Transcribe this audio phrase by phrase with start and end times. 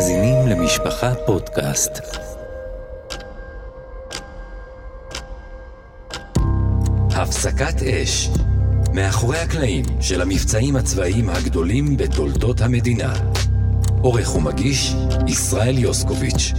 [0.00, 1.90] מאזינים למשפחה פודקאסט.
[7.10, 8.28] הפסקת אש,
[8.94, 13.12] מאחורי הקלעים של המבצעים הצבאיים הגדולים בתולדות המדינה.
[14.02, 14.94] עורך ומגיש,
[15.28, 16.52] ישראל יוסקוביץ'.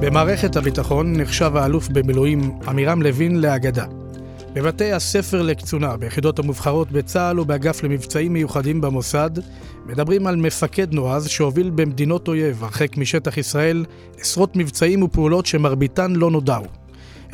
[0.00, 3.97] במערכת הביטחון נחשב האלוף במילואים עמירם לוין לאגדה.
[4.58, 9.30] בבתי הספר לקצונה, ביחידות המובחרות בצה"ל ובאגף למבצעים מיוחדים במוסד,
[9.86, 13.84] מדברים על מפקד נועז שהוביל במדינות אויב, הרחק משטח ישראל,
[14.20, 16.64] עשרות מבצעים ופעולות שמרביתן לא נודעו.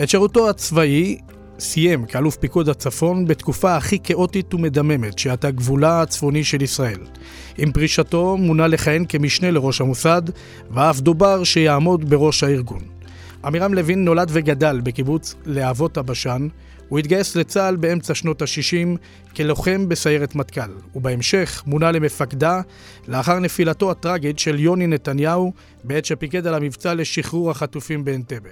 [0.02, 1.18] את שירותו הצבאי
[1.58, 7.00] סיים כאלוף פיקוד הצפון בתקופה הכי כאוטית ומדממת שהייתה גבולה הצפוני של ישראל.
[7.58, 10.22] עם פרישתו מונה לכהן כמשנה לראש המוסד,
[10.70, 12.82] ואף דובר שיעמוד בראש הארגון.
[13.44, 16.48] עמירם לוין נולד וגדל בקיבוץ להבות הבשן,
[16.94, 18.98] הוא התגייס לצה"ל באמצע שנות ה-60
[19.36, 22.60] כלוחם בסיירת מטכ"ל, ובהמשך מונה למפקדה
[23.08, 25.52] לאחר נפילתו הטראגית של יוני נתניהו
[25.84, 28.50] בעת שפיקד על המבצע לשחרור החטופים באנטבה.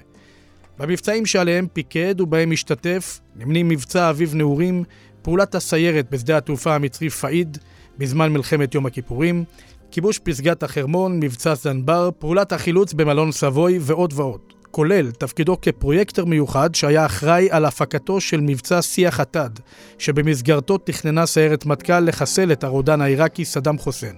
[0.79, 4.85] במבצעים שעליהם פיקד ובהם השתתף נמנים מבצע אביב נעורים,
[5.23, 7.59] פעולת הסיירת בשדה התעופה המצרי פאיד
[7.99, 9.45] בזמן מלחמת יום הכיפורים,
[9.91, 14.62] כיבוש פסגת החרמון, מבצע זנבר, פעולת החילוץ במלון סבוי ועוד ועוד.
[14.73, 19.51] כולל תפקידו כפרויקטור מיוחד שהיה אחראי על הפקתו של מבצע שיח התד,
[19.99, 24.15] שבמסגרתו תכננה סיירת מטכ"ל לחסל את הרודן העיראקי סדאם חוסיין.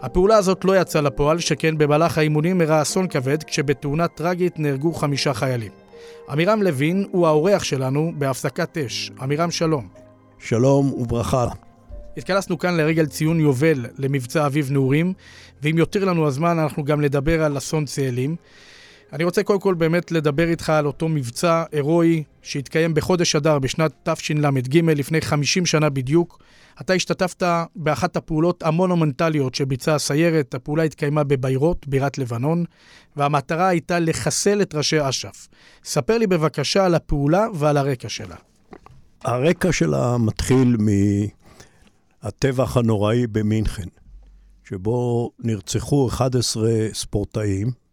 [0.00, 5.34] הפעולה הזאת לא יצאה לפועל, שכן במהלך האימונים אירע אסון כבד, כשבתאונה טרגית נהרגו חמישה
[5.34, 5.72] חיילים.
[6.28, 9.10] עמירם לוין הוא האורח שלנו בהפסקת אש.
[9.20, 9.88] עמירם שלום.
[10.38, 11.46] שלום וברכה.
[12.16, 15.12] התכנסנו כאן לרגל ציון יובל למבצע אביב נעורים,
[15.62, 18.36] ואם יותר לנו הזמן אנחנו גם נדבר על אסון צאלים.
[19.12, 24.08] אני רוצה קודם כל באמת לדבר איתך על אותו מבצע הירואי שהתקיים בחודש אדר בשנת
[24.08, 26.38] תשל"ג, לפני 50 שנה בדיוק.
[26.80, 27.42] אתה השתתפת
[27.76, 32.64] באחת הפעולות המונומנטליות שביצעה הסיירת, הפעולה התקיימה בביירות, בירת לבנון,
[33.16, 35.48] והמטרה הייתה לחסל את ראשי אש"ף.
[35.84, 38.36] ספר לי בבקשה על הפעולה ועל הרקע שלה.
[39.24, 40.76] הרקע שלה מתחיל
[42.22, 43.88] מהטבח הנוראי במינכן,
[44.64, 47.85] שבו נרצחו 11 ספורטאים,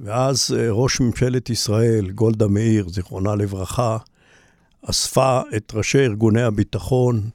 [0.00, 3.96] ואז אה, ראש ממשלת ישראל, גולדה מאיר, זיכרונה לברכה,
[4.82, 7.30] אספה את ראשי ארגוני הביטחון,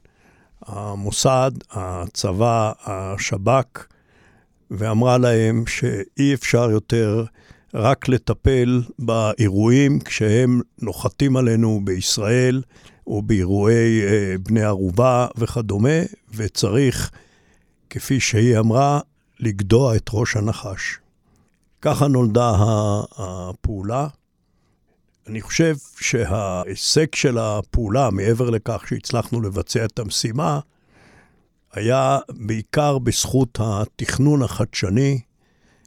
[0.62, 3.85] המוסד, הצבא, השב"כ,
[4.72, 7.25] ואמרה להם שאי אפשר יותר
[7.74, 12.62] רק לטפל באירועים כשהם נוחתים עלינו בישראל,
[13.07, 16.00] או באירועי אה, בני ערובה וכדומה,
[16.35, 17.12] וצריך,
[17.90, 19.00] כפי שהיא אמרה,
[19.40, 21.02] לגדוע את ראש הנחש.
[21.85, 22.51] ככה נולדה
[23.17, 24.07] הפעולה.
[25.27, 30.59] אני חושב שההישג של הפעולה, מעבר לכך שהצלחנו לבצע את המשימה,
[31.73, 35.21] היה בעיקר בזכות התכנון החדשני,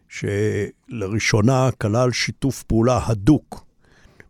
[0.08, 3.64] שלראשונה כלל שיתוף פעולה הדוק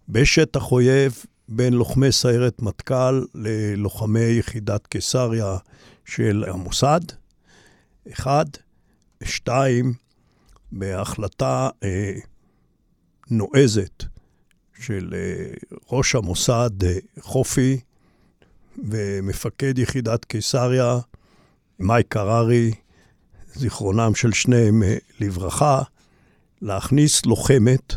[0.08, 5.56] בשטח אויב בין לוחמי סיירת מטכ"ל ללוחמי יחידת קיסריה
[6.04, 7.00] של המוסד,
[8.12, 8.44] אחד.
[9.24, 10.05] שתיים,
[10.78, 12.12] בהחלטה אה,
[13.30, 14.04] נועזת
[14.80, 15.54] של אה,
[15.92, 17.80] ראש המוסד אה, חופי
[18.78, 20.98] ומפקד יחידת קיסריה,
[21.78, 22.72] מייק הררי,
[23.54, 25.82] זיכרונם של שניהם אה, לברכה,
[26.62, 27.94] להכניס לוחמת,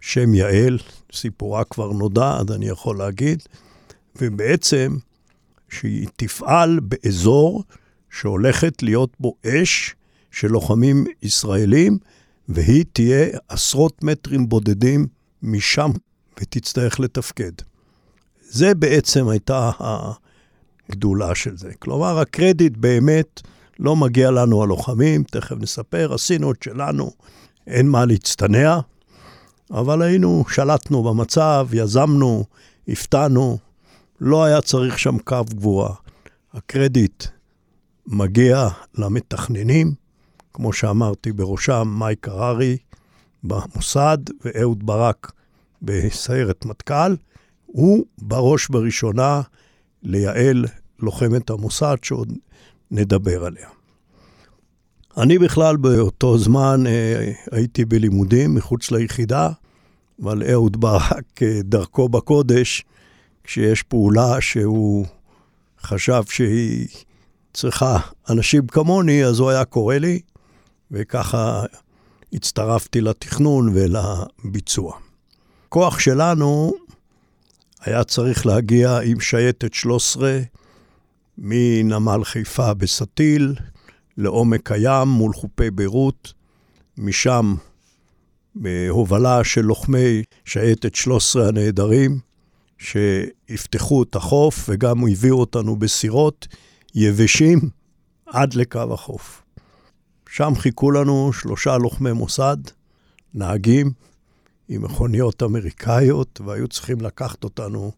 [0.00, 0.78] שם יעל,
[1.12, 3.42] סיפורה כבר נודע, אז אני יכול להגיד,
[4.16, 4.96] ובעצם
[5.68, 7.64] שהיא תפעל באזור
[8.10, 9.94] שהולכת להיות בו אש
[10.32, 11.98] של לוחמים ישראלים,
[12.48, 15.06] והיא תהיה עשרות מטרים בודדים
[15.42, 15.90] משם
[16.40, 17.52] ותצטרך לתפקד.
[18.40, 19.70] זה בעצם הייתה
[20.88, 21.72] הגדולה של זה.
[21.78, 23.40] כלומר, הקרדיט באמת
[23.78, 27.10] לא מגיע לנו הלוחמים, תכף נספר, עשינו את שלנו,
[27.66, 28.78] אין מה להצטנע,
[29.70, 32.44] אבל היינו, שלטנו במצב, יזמנו,
[32.88, 33.58] הפתענו,
[34.20, 35.94] לא היה צריך שם קו גבורה.
[36.54, 37.24] הקרדיט
[38.06, 38.68] מגיע
[38.98, 39.94] למתכננים,
[40.54, 42.76] כמו שאמרתי, בראשם מייק הררי
[43.44, 45.32] במוסד ואהוד ברק
[45.82, 47.14] בסיירת מטכ"ל,
[47.66, 49.40] הוא בראש ובראשונה
[50.02, 50.64] לייעל
[50.98, 52.32] לוחמת המוסד שעוד
[52.90, 53.68] נדבר עליה.
[55.16, 59.50] אני בכלל באותו זמן אה, הייתי בלימודים מחוץ ליחידה,
[60.22, 62.84] אבל אהוד ברק, אה, דרכו בקודש,
[63.44, 65.06] כשיש פעולה שהוא
[65.82, 66.88] חשב שהיא
[67.52, 67.98] צריכה
[68.30, 70.20] אנשים כמוני, אז הוא היה קורא לי,
[70.92, 71.64] וככה
[72.32, 74.98] הצטרפתי לתכנון ולביצוע.
[75.66, 76.72] הכוח שלנו
[77.80, 80.40] היה צריך להגיע עם שייטת 13
[81.38, 83.54] מנמל חיפה בסטיל
[84.16, 86.32] לעומק הים מול חופי ביירות,
[86.98, 87.54] משם
[88.54, 92.18] בהובלה של לוחמי שייטת 13 הנעדרים,
[92.78, 96.48] שיפתחו את החוף וגם הביאו אותנו בסירות
[96.94, 97.60] יבשים
[98.26, 99.41] עד לקו החוף.
[100.34, 102.56] שם חיכו לנו שלושה לוחמי מוסד,
[103.34, 103.92] נהגים,
[104.68, 107.92] עם מכוניות אמריקאיות, והיו צריכים לקחת אותנו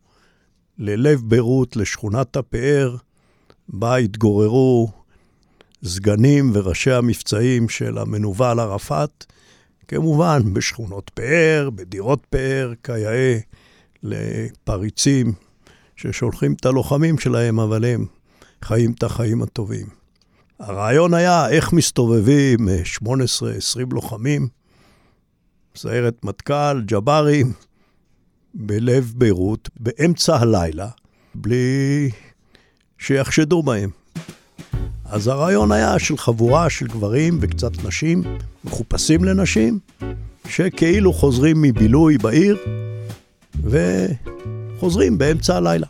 [0.78, 2.96] ללב ביירות, לשכונת הפאר,
[3.68, 4.90] בה התגוררו
[5.84, 9.24] סגנים וראשי המבצעים של המנוול ערפאת,
[9.88, 13.38] כמובן בשכונות פאר, בדירות פאר, כיאה
[14.02, 15.32] לפריצים
[15.96, 18.06] ששולחים את הלוחמים שלהם, אבל הם
[18.62, 20.03] חיים את החיים הטובים.
[20.60, 22.68] הרעיון היה איך מסתובבים
[23.02, 23.02] 18-20
[23.92, 24.48] לוחמים,
[25.76, 27.52] סיירת מטכ"ל, ג'בארים,
[28.54, 30.88] בלב ביירות, באמצע הלילה,
[31.34, 32.10] בלי
[32.98, 33.90] שיחשדו בהם.
[35.04, 38.22] אז הרעיון היה של חבורה של גברים וקצת נשים,
[38.64, 39.78] מחופשים לנשים,
[40.48, 42.56] שכאילו חוזרים מבילוי בעיר,
[43.64, 45.86] וחוזרים באמצע הלילה.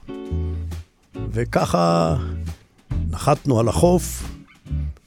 [1.31, 2.17] וככה
[3.11, 4.34] נחתנו על החוף,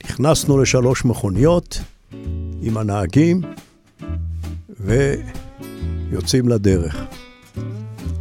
[0.09, 1.79] נכנסנו לשלוש מכוניות
[2.61, 3.41] עם הנהגים,
[4.79, 6.95] ויוצאים לדרך.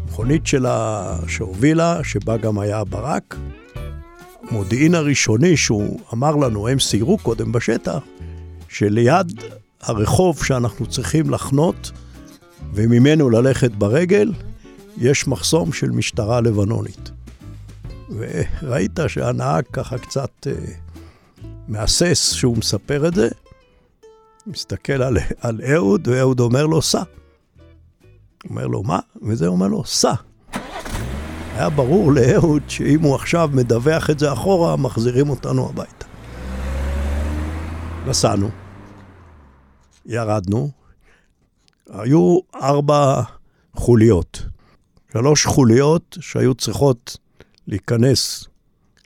[0.07, 3.37] מכונית שלה שהובילה, שבה גם היה ברק,
[4.51, 7.99] המודיעין הראשוני שהוא אמר לנו, הם סיירו קודם בשטח,
[8.69, 9.43] שליד
[9.83, 11.91] הרחוב שאנחנו צריכים לחנות
[12.75, 14.33] וממנו ללכת ברגל,
[14.99, 17.11] יש מחסום של משטרה לבנונית.
[18.17, 20.53] וראית שהנהג ככה קצת אה,
[21.69, 23.29] מהסס שהוא מספר את זה,
[24.47, 27.03] מסתכל על, על אהוד, ואהוד אומר לו, סע.
[28.51, 28.99] אומר לו, מה?
[29.23, 30.15] וזה אומר לו, סע.
[31.55, 36.07] היה ברור לאהוד שאם הוא עכשיו מדווח את זה אחורה, מחזירים אותנו הביתה.
[38.07, 38.51] נסענו,
[40.07, 40.71] ירדנו,
[41.91, 43.23] היו ארבע
[43.77, 44.43] חוליות.
[45.13, 47.17] שלוש חוליות שהיו צריכות
[47.67, 48.49] להיכנס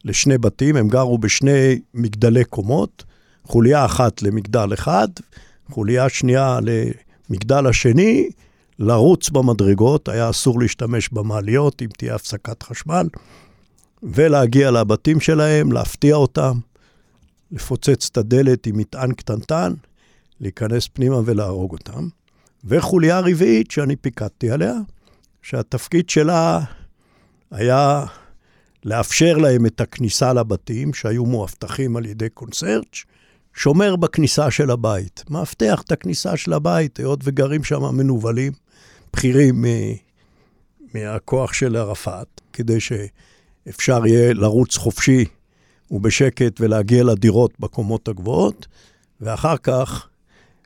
[0.04, 3.04] לשני בתים, הם גרו בשני מגדלי קומות,
[3.44, 5.08] חוליה אחת למגדל אחד,
[5.70, 8.30] חוליה שנייה למגדל השני,
[8.78, 13.08] לרוץ במדרגות, היה אסור להשתמש במעליות אם תהיה הפסקת חשמל,
[14.02, 16.58] ולהגיע לבתים שלהם, להפתיע אותם,
[17.52, 19.74] לפוצץ את הדלת עם מטען קטנטן,
[20.40, 22.08] להיכנס פנימה ולהרוג אותם.
[22.64, 24.74] וחוליה רביעית שאני פיקדתי עליה,
[25.42, 26.60] שהתפקיד שלה
[27.50, 28.04] היה
[28.84, 33.04] לאפשר להם את הכניסה לבתים, שהיו מאובטחים על ידי קונסרצ',
[33.54, 38.52] שומר בכניסה של הבית, מאבטח את הכניסה של הבית, היות וגרים שם מנוולים,
[39.12, 39.64] בכירים
[40.94, 45.24] מהכוח של ערפאת, כדי שאפשר יהיה לרוץ חופשי
[45.90, 48.66] ובשקט ולהגיע לדירות בקומות הגבוהות,
[49.20, 50.08] ואחר כך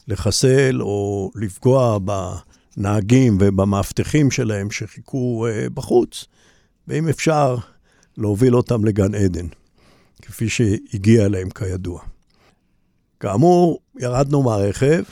[0.08, 1.98] לחסל או לפגוע
[2.76, 6.24] בנהגים ובמאבטחים שלהם שחיכו אה, בחוץ,
[6.88, 7.56] ואם אפשר,
[8.18, 9.46] להוביל אותם לגן עדן,
[10.22, 12.00] כפי שהגיע אליהם כידוע.
[13.20, 15.02] כאמור, ירדנו מהרכב,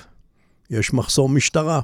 [0.71, 1.81] יש מחסום משטרה.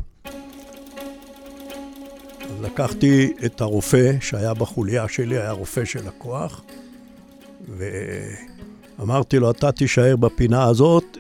[2.62, 6.62] לקחתי את הרופא שהיה בחוליה שלי, היה רופא של הכוח,
[8.98, 11.16] ואמרתי לו, אתה תישאר בפינה הזאת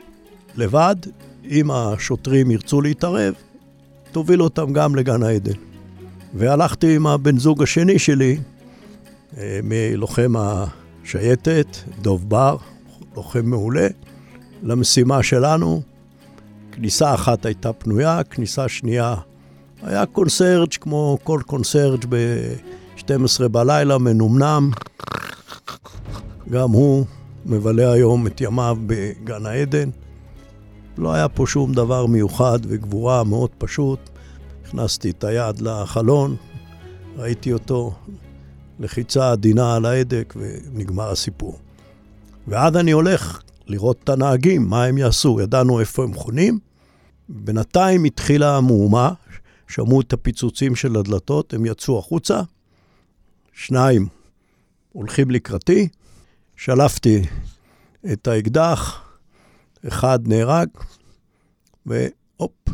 [0.56, 0.96] לבד,
[1.44, 3.34] אם השוטרים ירצו להתערב,
[4.12, 5.58] תוביל אותם גם לגן העדן.
[6.34, 8.38] והלכתי עם הבן זוג השני שלי,
[9.62, 12.56] מלוחם השייטת, דוב בר,
[13.16, 13.86] לוחם מעולה,
[14.62, 15.82] למשימה שלנו.
[16.72, 19.14] כניסה אחת הייתה פנויה, כניסה שנייה
[19.82, 24.70] היה קונסרג' כמו כל קונסרג' ב-12 בלילה, מנומנם.
[26.50, 27.04] גם הוא
[27.46, 29.90] מבלה היום את ימיו בגן העדן.
[30.98, 33.98] לא היה פה שום דבר מיוחד וגבורה מאוד פשוט.
[34.64, 36.36] הכנסתי את היד לחלון,
[37.16, 37.94] ראיתי אותו,
[38.78, 41.58] לחיצה עדינה על ההדק ונגמר הסיפור.
[42.48, 45.40] ואז אני הולך לראות את הנהגים, מה הם יעשו.
[45.40, 46.58] ידענו איפה הם חונים.
[47.28, 49.12] בינתיים התחילה המהומה,
[49.68, 52.40] שמעו את הפיצוצים של הדלתות, הם יצאו החוצה.
[53.52, 54.08] שניים
[54.92, 55.88] הולכים לקראתי,
[56.56, 57.22] שלפתי
[58.12, 59.02] את האקדח,
[59.88, 60.68] אחד נהרג,
[61.86, 62.68] והופ,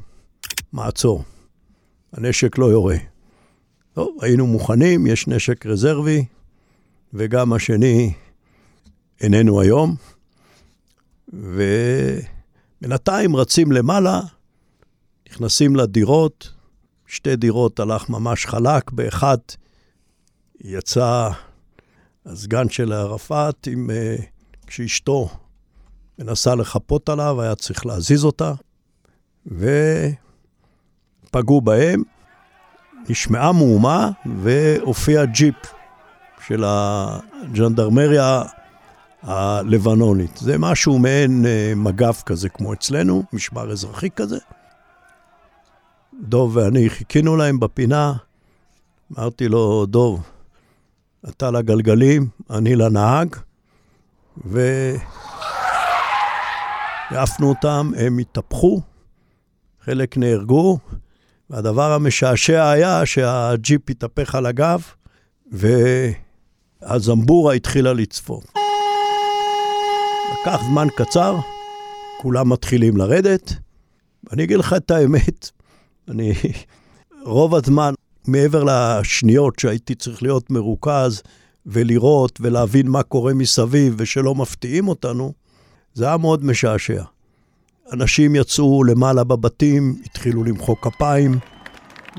[0.72, 1.24] מעצור.
[2.12, 2.96] הנשק לא יורה.
[3.94, 6.24] טוב, היינו מוכנים, יש נשק רזרבי,
[7.12, 8.12] וגם השני
[9.20, 9.96] איננו היום.
[12.82, 14.20] ובינתיים רצים למעלה,
[15.28, 16.52] נכנסים לדירות,
[17.06, 19.56] שתי דירות הלך ממש חלק, באחת
[20.60, 21.30] יצא
[22.26, 24.22] הסגן של ערפאת, עם, uh,
[24.66, 25.28] כשאשתו
[26.18, 28.52] מנסה לחפות עליו, היה צריך להזיז אותה,
[29.46, 29.70] ופגעו
[31.60, 32.13] בהם.
[33.08, 34.10] נשמעה מהומה
[34.42, 35.54] והופיע ג'יפ
[36.46, 38.42] של הג'נדרמריה
[39.22, 40.36] הלבנונית.
[40.36, 44.38] זה משהו מעין אה, מג"ב כזה, כמו אצלנו, משמר אזרחי כזה.
[46.22, 48.12] דוב ואני חיכינו להם בפינה,
[49.12, 50.22] אמרתי לו, דוב,
[51.28, 53.36] אתה לגלגלים, אני לנהג,
[57.10, 58.80] והעפנו אותם, הם התהפכו,
[59.84, 60.78] חלק נהרגו,
[61.50, 64.82] והדבר המשעשע היה שהג'יפ התהפך על הגב,
[66.82, 68.44] והזמבורה התחילה לצפות.
[70.32, 71.36] לקח זמן קצר,
[72.20, 73.52] כולם מתחילים לרדת.
[74.24, 75.50] ואני אגיד לך את האמת,
[76.08, 76.32] אני
[77.22, 77.94] רוב הזמן,
[78.26, 81.22] מעבר לשניות שהייתי צריך להיות מרוכז
[81.66, 85.32] ולראות ולהבין מה קורה מסביב ושלא מפתיעים אותנו,
[85.94, 87.02] זה היה מאוד משעשע.
[87.92, 91.38] אנשים יצאו למעלה בבתים, התחילו למחוא כפיים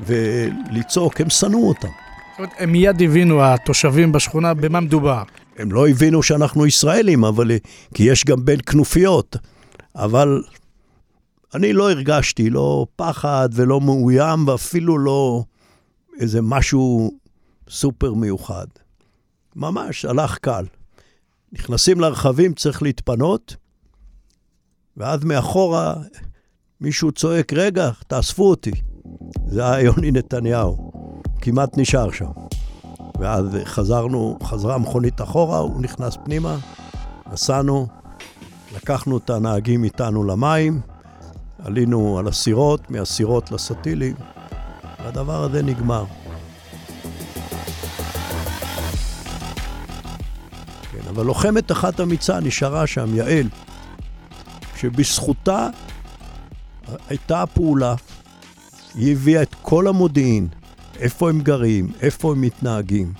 [0.06, 1.88] ולצעוק, הם שנאו אותם.
[1.88, 5.22] זאת אומרת, הם מיד הבינו, התושבים בשכונה, במה מדובר.
[5.56, 7.50] הם לא הבינו שאנחנו ישראלים, אבל...
[7.94, 9.36] כי יש גם בין כנופיות.
[9.94, 10.42] אבל
[11.54, 15.44] אני לא הרגשתי לא פחד ולא מאוים, ואפילו לא
[16.20, 17.10] איזה משהו
[17.70, 18.66] סופר מיוחד.
[19.56, 20.64] ממש, הלך קל.
[21.52, 23.56] נכנסים לרכבים, צריך להתפנות,
[24.96, 25.94] ואז מאחורה
[26.80, 28.70] מישהו צועק, רגע, תאספו אותי.
[29.46, 30.92] זה היה יוני נתניהו,
[31.40, 32.30] כמעט נשאר שם.
[33.20, 36.56] ואז חזרנו, חזרה המכונית אחורה, הוא נכנס פנימה,
[37.32, 37.86] נסענו,
[38.76, 40.80] לקחנו את הנהגים איתנו למים,
[41.64, 44.14] עלינו על הסירות, מהסירות לסטילים,
[45.04, 46.04] והדבר הזה נגמר.
[50.92, 53.48] כן, אבל לוחמת אחת אמיצה נשארה שם, יעל,
[54.76, 55.68] שבזכותה
[57.08, 57.94] הייתה הפעולה,
[58.94, 60.48] היא הביאה את כל המודיעין,
[60.98, 63.12] איפה הם גרים, איפה הם מתנהגים.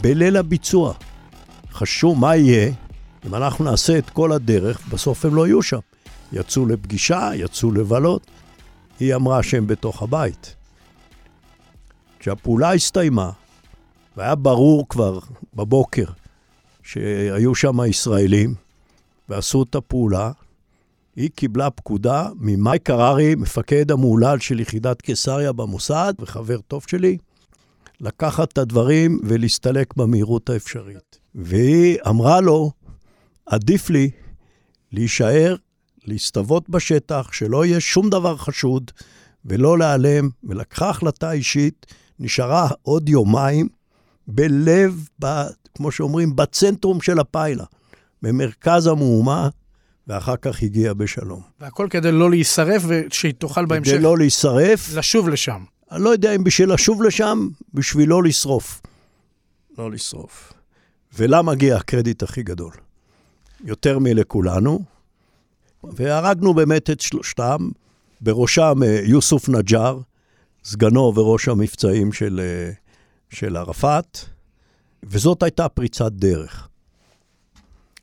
[0.00, 0.94] בליל הביצוע.
[1.72, 2.72] חשוב מה יהיה
[3.26, 5.78] אם אנחנו נעשה את כל הדרך, בסוף הם לא יהיו שם.
[6.32, 8.26] יצאו לפגישה, יצאו לבלות.
[9.00, 10.54] היא אמרה שהם בתוך הבית.
[12.18, 13.30] כשהפעולה הסתיימה,
[14.16, 15.18] והיה ברור כבר
[15.54, 16.04] בבוקר
[16.82, 18.54] שהיו שם ישראלים
[19.28, 20.30] ועשו את הפעולה,
[21.16, 27.18] היא קיבלה פקודה ממייק הררי, מפקד המהולל של יחידת קיסריה במוסד וחבר טוב שלי,
[28.00, 31.18] לקחת את הדברים ולהסתלק במהירות האפשרית.
[31.34, 32.70] והיא אמרה לו,
[33.46, 34.10] עדיף לי
[34.92, 35.56] להישאר,
[36.04, 38.90] להסתוות בשטח, שלא יהיה שום דבר חשוד
[39.44, 41.86] ולא להיעלם, ולקחה החלטה אישית,
[42.18, 43.68] נשארה עוד יומיים
[44.26, 45.26] בלב, ב,
[45.74, 47.64] כמו שאומרים, בצנטרום של הפיילה,
[48.22, 49.48] במרכז המהומה,
[50.08, 51.40] ואחר כך הגיע בשלום.
[51.60, 53.92] והכל כדי לא להישרף ושהיא תוכל בהמשך...
[53.92, 54.94] כדי לא להישרף.
[54.94, 55.64] לשוב לשם.
[55.92, 58.82] אני לא יודע אם בשביל לשוב לשם, בשביל לא לשרוף.
[59.78, 60.52] לא לשרוף.
[61.18, 62.72] ולה מגיע הקרדיט הכי גדול.
[63.64, 64.80] יותר מלכולנו.
[65.84, 67.68] והרגנו באמת את שלושתם,
[68.20, 70.00] בראשם אה, יוסוף נג'אר,
[70.64, 72.72] סגנו וראש המבצעים של, אה,
[73.30, 74.18] של ערפאת,
[75.02, 76.68] וזאת הייתה פריצת דרך.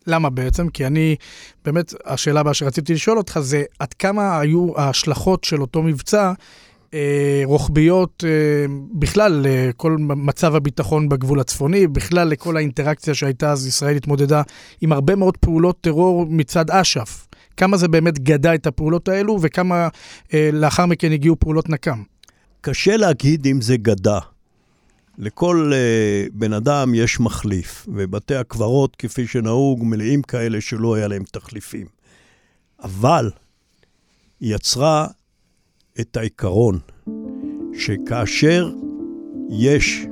[0.08, 0.70] למה בעצם?
[0.70, 1.16] כי אני,
[1.66, 6.34] באמת, השאלה הבאה שרציתי לשאול אותך זה, עד כמה היו ההשלכות של אותו מבצע
[6.94, 8.30] אה, רוחביות אה,
[8.94, 14.42] בכלל לכל מצב הביטחון בגבול הצפוני, בכלל לכל האינטראקציה שהייתה אז, ישראל התמודדה
[14.82, 17.28] עם הרבה מאוד פעולות טרור מצד אש"ף.
[17.58, 19.88] כמה זה באמת גדע את הפעולות האלו, וכמה
[20.34, 22.04] אה, לאחר מכן הגיעו פעולות נקם?
[22.62, 24.20] קשה להגיד אם זה גדע.
[25.18, 31.24] לכל uh, בן אדם יש מחליף, ובתי הקברות, כפי שנהוג, מלאים כאלה שלא היה להם
[31.24, 31.88] תחליפים.
[32.84, 33.32] אבל
[34.40, 35.08] היא יצרה
[36.00, 36.80] את העיקרון
[37.74, 38.72] שכאשר
[39.50, 40.06] יש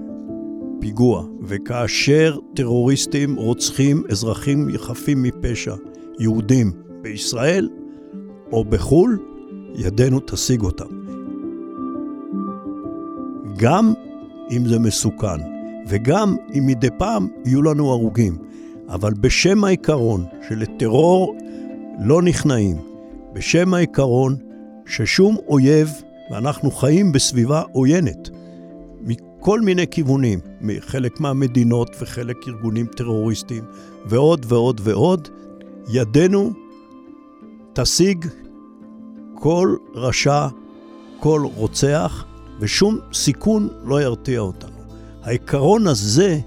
[0.81, 5.75] פיגוע, וכאשר טרוריסטים רוצחים אזרחים חפים מפשע,
[6.19, 7.69] יהודים, בישראל
[8.51, 9.19] או בחו"ל,
[9.75, 10.99] ידנו תשיג אותם.
[13.57, 13.93] גם
[14.51, 15.41] אם זה מסוכן,
[15.87, 18.37] וגם אם מדי פעם יהיו לנו הרוגים.
[18.89, 21.35] אבל בשם העיקרון שלטרור
[21.99, 22.77] לא נכנעים,
[23.33, 24.35] בשם העיקרון
[24.85, 26.01] ששום אויב,
[26.31, 28.29] ואנחנו חיים בסביבה עוינת,
[29.01, 33.63] מכל מיני כיוונים, מחלק מהמדינות וחלק ארגונים טרוריסטיים,
[34.05, 35.27] ועוד ועוד ועוד,
[35.93, 36.51] ידנו
[37.73, 38.25] תשיג
[39.35, 40.47] כל רשע,
[41.19, 42.25] כל רוצח,
[42.59, 44.77] ושום סיכון לא ירתיע אותנו.
[45.23, 46.39] העיקרון הזה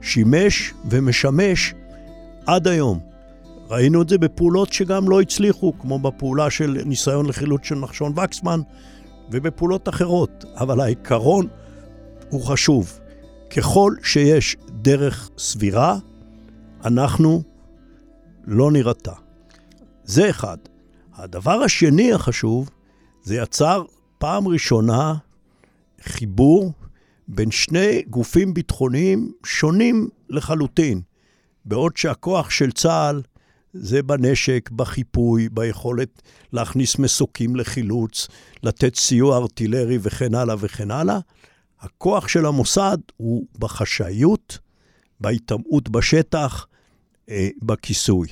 [0.00, 1.74] שימש ומשמש
[2.46, 2.98] עד היום.
[3.68, 8.60] ראינו את זה בפעולות שגם לא הצליחו, כמו בפעולה של ניסיון לחילוץ של נחשון וקסמן
[9.30, 11.46] ובפעולות אחרות, אבל העיקרון
[12.30, 13.00] הוא חשוב.
[13.56, 15.98] ככל שיש דרך סבירה,
[16.84, 17.42] אנחנו
[18.44, 19.12] לא נירתע.
[20.04, 20.56] זה אחד.
[21.14, 22.70] הדבר השני החשוב,
[23.22, 23.84] זה יצר
[24.18, 25.14] פעם ראשונה
[26.02, 26.72] חיבור
[27.28, 31.00] בין שני גופים ביטחוניים שונים לחלוטין.
[31.64, 33.22] בעוד שהכוח של צה"ל
[33.72, 36.22] זה בנשק, בחיפוי, ביכולת
[36.52, 38.28] להכניס מסוקים לחילוץ,
[38.62, 41.18] לתת סיוע ארטילרי וכן הלאה וכן הלאה,
[41.80, 44.58] הכוח של המוסד הוא בחשאיות,
[45.20, 46.66] בהיטמעות בשטח,
[47.30, 48.28] אה, בכיסוי.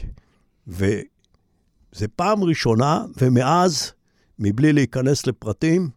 [0.66, 3.92] וזה פעם ראשונה, ומאז,
[4.38, 5.90] מבלי להיכנס לפרטים,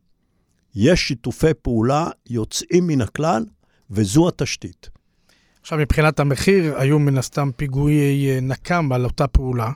[0.79, 3.46] יש שיתופי פעולה יוצאים מן הכלל,
[3.91, 4.89] וזו התשתית.
[5.62, 9.72] עכשיו, מבחינת המחיר, היו מן הסתם פיגועי אה, נקם על אותה פעולה.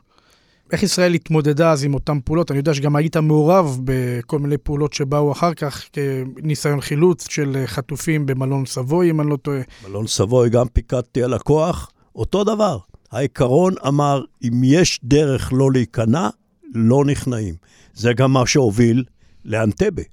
[0.72, 2.52] איך ישראל התמודדה אז עם אותן פעולות?
[2.52, 8.26] אני יודע שגם היית מעורב בכל מיני פעולות שבאו אחר כך, כניסיון חילוץ של חטופים
[8.26, 9.62] במלון סבוי, אם אני לא טועה.
[9.88, 12.78] מלון סבוי, גם פיקדתי על הכוח, אותו דבר.
[13.12, 16.30] העיקרון אמר, אם יש דרך לא להיכנע,
[16.74, 17.56] לא נכנעים.
[17.94, 19.04] זה גם מה שהוביל
[19.46, 20.04] לאנטבה.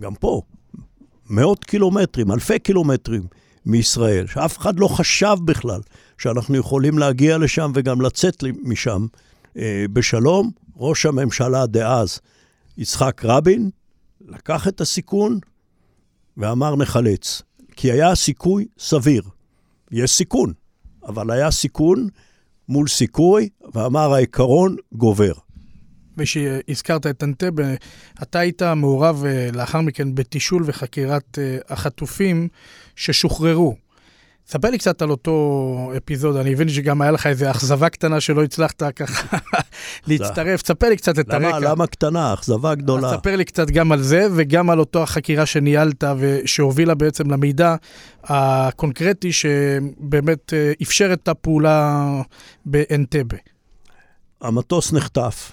[0.00, 0.42] גם פה,
[1.30, 3.22] מאות קילומטרים, אלפי קילומטרים
[3.66, 5.80] מישראל, שאף אחד לא חשב בכלל
[6.18, 9.06] שאנחנו יכולים להגיע לשם וגם לצאת משם
[9.56, 10.50] אה, בשלום.
[10.76, 12.20] ראש הממשלה דאז,
[12.78, 13.70] יצחק רבין,
[14.20, 15.38] לקח את הסיכון
[16.36, 17.42] ואמר נחלץ.
[17.76, 19.22] כי היה סיכוי סביר.
[19.90, 20.52] יש סיכון,
[21.06, 22.08] אבל היה סיכון
[22.68, 25.32] מול סיכוי, ואמר העיקרון גובר.
[26.16, 27.74] ושהזכרת את אנטבה,
[28.22, 32.48] אתה היית מעורב אה, לאחר מכן בתישול וחקירת אה, החטופים
[32.96, 33.76] ששוחררו.
[34.48, 38.44] ספר לי קצת על אותו אפיזוד, אני מבין שגם היה לך איזו אכזבה קטנה שלא
[38.44, 39.36] הצלחת ככה
[40.08, 41.70] להצטרף, ספר לי קצת את למה, הרקע.
[41.70, 42.34] למה קטנה?
[42.34, 43.10] אכזבה גדולה.
[43.10, 47.76] ספר לי קצת גם על זה וגם על אותו החקירה שניהלת ושהובילה בעצם למידע
[48.24, 52.06] הקונקרטי שבאמת אה, אפשר את הפעולה
[52.66, 53.36] באנטבה.
[54.40, 55.52] המטוס נחטף.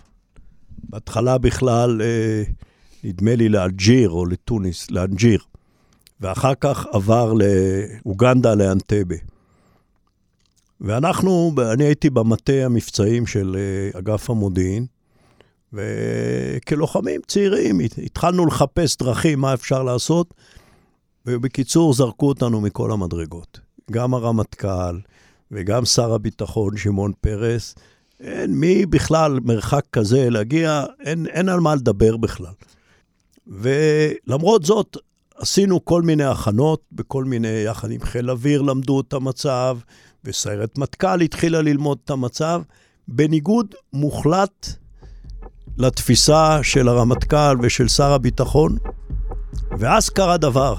[0.94, 2.44] בהתחלה בכלל, אה,
[3.04, 5.40] נדמה לי לאלג'יר או לתוניס, לאנג'יר.
[6.22, 9.16] ואחר כך עבר לאוגנדה, לאנטבה.
[10.82, 14.86] ואנחנו, אני הייתי במטה המבצעים של אה, אגף המודיעין,
[15.74, 20.34] וכלוחמים צעירים התחלנו לחפש דרכים, מה אפשר לעשות,
[21.26, 23.60] ובקיצור, זרקו אותנו מכל המדרגות.
[23.92, 25.00] גם הרמטכ"ל
[25.52, 27.76] וגם שר הביטחון שמעון פרס,
[28.24, 32.54] אין מי בכלל מרחק כזה להגיע, אין, אין על מה לדבר בכלל.
[33.48, 34.98] ולמרות זאת,
[35.36, 39.78] עשינו כל מיני הכנות, בכל מיני, יחד עם חיל אוויר למדו את המצב,
[40.26, 42.62] וסיירת מטכ"ל התחילה ללמוד את המצב,
[43.08, 44.68] בניגוד מוחלט
[45.78, 48.78] לתפיסה של הרמטכ"ל ושל שר הביטחון.
[49.80, 50.76] ואז קרה דבר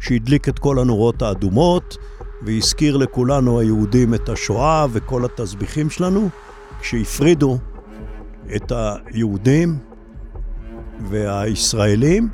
[0.00, 1.96] שהדליק את כל הנורות האדומות,
[2.46, 6.28] והזכיר לכולנו היהודים את השואה וכל התסביכים שלנו,
[6.84, 7.58] כשהפרידו
[8.56, 9.78] את היהודים
[11.10, 12.28] והישראלים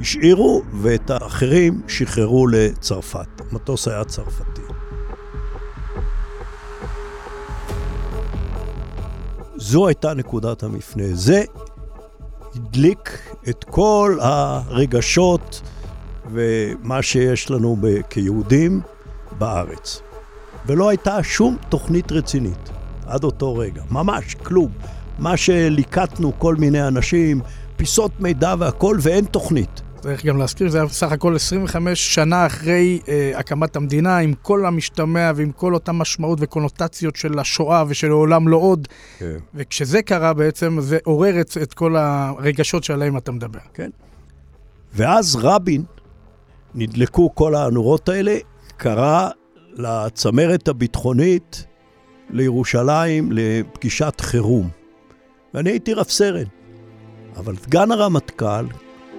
[0.00, 3.28] השאירו, ואת האחרים שחררו לצרפת.
[3.50, 4.60] המטוס היה צרפתי.
[9.56, 11.04] זו הייתה נקודת המפנה.
[11.12, 11.42] זה
[12.54, 15.62] הדליק את כל הרגשות
[16.32, 17.76] ומה שיש לנו
[18.10, 18.80] כיהודים
[19.38, 20.02] בארץ.
[20.66, 22.70] ולא הייתה שום תוכנית רצינית
[23.10, 24.70] עד אותו רגע, ממש כלום.
[25.18, 27.40] מה שליקטנו כל מיני אנשים,
[27.76, 29.82] פיסות מידע והכול, ואין תוכנית.
[30.00, 34.66] צריך גם להזכיר, זה היה בסך הכל 25 שנה אחרי אה, הקמת המדינה, עם כל
[34.66, 38.88] המשתמע ועם כל אותה משמעות וקונוטציות של השואה ושל העולם לא עוד.
[39.18, 39.36] כן.
[39.54, 43.58] וכשזה קרה בעצם, זה עורר את, את כל הרגשות שעליהם אתה מדבר.
[43.74, 43.90] כן.
[44.94, 45.82] ואז רבין,
[46.74, 48.36] נדלקו כל הנורות האלה,
[48.76, 49.28] קרא
[49.72, 51.66] לצמרת הביטחונית
[52.32, 54.68] לירושלים לפגישת חירום.
[55.54, 56.44] ואני הייתי רב סרן.
[57.36, 58.66] אבל סגן הרמטכ"ל,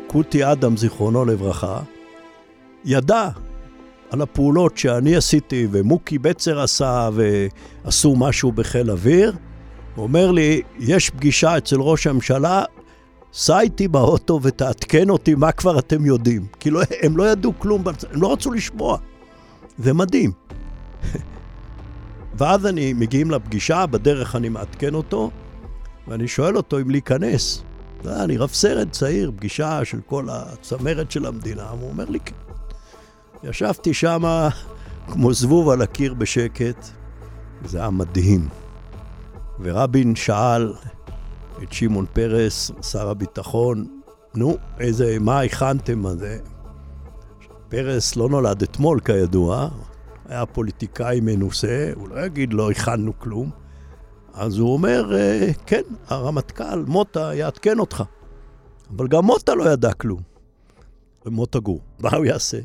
[0.08, 1.80] קותי אדם, זיכרונו לברכה,
[2.86, 3.30] ידע
[4.10, 9.36] על הפעולות שאני עשיתי ומוקי בצר עשה ועשו משהו בחיל אוויר.
[9.96, 12.64] הוא אומר לי, יש פגישה אצל ראש הממשלה,
[13.34, 16.46] סע איתי באוטו ותעדכן אותי מה כבר אתם יודעים.
[16.60, 18.98] כי לא, הם לא ידעו כלום, הם לא רצו לשמוע.
[19.78, 20.32] זה מדהים.
[22.38, 25.32] ואז אני, מגיעים לפגישה, בדרך אני מעדכן אותו,
[26.08, 27.64] ואני שואל אותו אם להיכנס.
[28.06, 32.36] אני רב סרן צעיר, פגישה של כל הצמרת של המדינה, הוא אומר לי, כן.
[33.44, 34.50] ישבתי שם
[35.08, 36.88] כמו זבוב על הקיר בשקט.
[37.66, 38.48] זה היה מדהים.
[39.60, 40.74] ורבין שאל
[41.64, 43.88] את שמעון פרס, שר הביטחון,
[44.36, 46.40] נו, איזה, מה הכנתם על זה?
[47.70, 49.70] פרס לא נולד אתמול כידוע,
[50.32, 53.50] היה פוליטיקאי מנוסה, הוא לא יגיד לא הכנו כלום.
[54.34, 58.04] אז הוא אומר, אה, כן, הרמטכ"ל, מוטה, יעדכן אותך.
[58.98, 60.22] אבל גם מוטה לא ידע כלום.
[61.26, 62.60] ומוטה גור, מה הוא יעשה?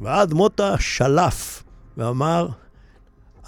[0.00, 1.62] ואז מוטה שלף
[1.96, 2.48] ואמר,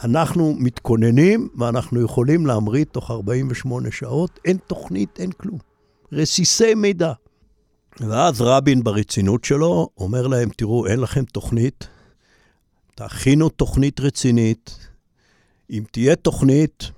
[0.04, 5.58] אנחנו מתכוננים ואנחנו יכולים להמריא תוך 48 שעות, אין תוכנית, אין כלום.
[6.12, 7.12] רסיסי מידע.
[8.00, 11.88] ואז רבין ברצינות שלו אומר להם, תראו, אין לכם תוכנית,
[12.94, 14.78] תכינו תוכנית רצינית.
[15.70, 16.90] אם תהיה תוכנית,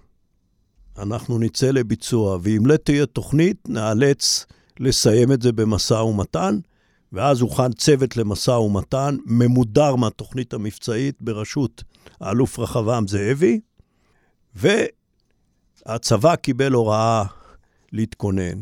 [0.98, 4.46] אנחנו נצא לביצוע, ואם לא תהיה תוכנית, נאלץ
[4.80, 6.58] לסיים את זה במשא ומתן,
[7.12, 11.84] ואז הוכן צוות למשא ומתן ממודר מהתוכנית המבצעית בראשות
[12.20, 13.60] האלוף רחבעם זאבי,
[14.54, 17.24] והצבא קיבל הוראה
[17.92, 18.60] להתכונן.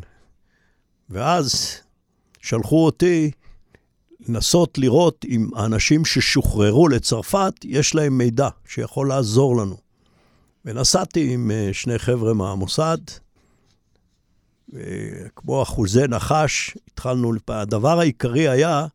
[1.10, 1.76] ואז
[2.40, 3.30] שלחו אותי
[4.28, 9.76] לנסות לראות אם האנשים ששוחררו לצרפת, יש להם מידע שיכול לעזור לנו.
[10.64, 12.98] ונסעתי עם אה, שני חבר'ה מהמוסד,
[14.72, 18.86] וכמו אחוזי נחש, התחלנו, הדבר העיקרי היה,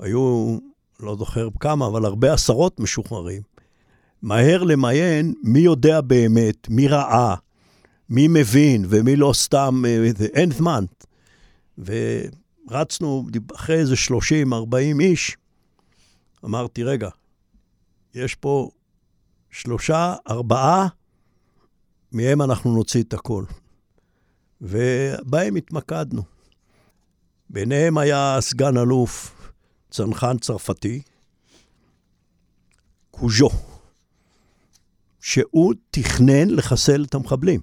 [0.00, 0.56] היו,
[1.00, 3.42] לא זוכר כמה, אבל הרבה עשרות משוחררים.
[4.22, 7.34] מהר למיין מי יודע באמת, מי ראה,
[8.10, 10.84] מי מבין ומי לא סתם, אה, אין זמן.
[12.70, 15.36] ורצנו אחרי איזה 30-40 איש,
[16.44, 17.08] אמרתי, רגע,
[18.14, 18.70] יש פה
[19.50, 20.88] שלושה, ארבעה,
[22.12, 23.44] מהם אנחנו נוציא את הכל.
[24.60, 26.22] ובהם התמקדנו.
[27.50, 29.34] ביניהם היה סגן אלוף,
[29.90, 31.02] צנחן צרפתי,
[33.10, 33.50] קוז'ו,
[35.20, 37.60] שהוא תכנן לחסל את המחבלים.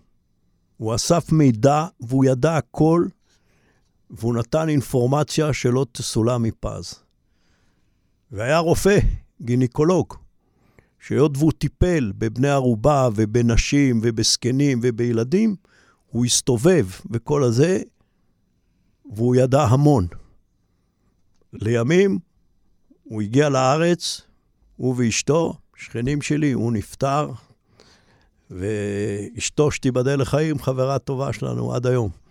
[0.78, 3.08] הוא אסף מידע והוא ידע הכל,
[4.10, 6.94] והוא נתן אינפורמציה שלא תסולא מפז.
[8.32, 9.00] והיה רופא,
[9.42, 10.14] גינקולוג,
[11.00, 15.56] שהיות והוא טיפל בבני ערובה ובנשים ובזקנים ובילדים,
[16.08, 17.82] הוא הסתובב וכל הזה,
[19.16, 20.08] והוא ידע המון.
[21.54, 22.20] לימים
[23.04, 24.22] הוא הגיע לארץ,
[24.76, 27.32] הוא ואשתו, שכנים שלי, הוא נפטר,
[28.52, 32.27] ואשתו, שתיבדל לחיים, חברה טובה שלנו עד היום.